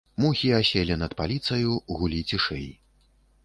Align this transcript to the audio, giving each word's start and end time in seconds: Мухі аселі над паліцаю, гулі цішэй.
Мухі 0.23 0.49
аселі 0.59 0.95
над 1.03 1.13
паліцаю, 1.21 1.77
гулі 1.99 2.25
цішэй. 2.33 2.69